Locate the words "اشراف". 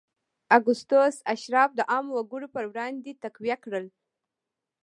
1.33-1.69